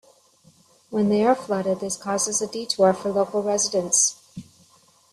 When 0.89 1.09
they 1.09 1.23
are 1.25 1.35
flooded 1.35 1.79
this 1.79 1.95
causes 1.95 2.41
a 2.41 2.47
detour 2.47 2.91
for 2.95 3.11
local 3.11 3.43
residents. 3.43 4.19